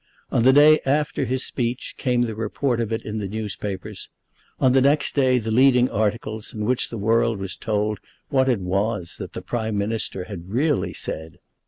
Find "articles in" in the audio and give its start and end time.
5.91-6.65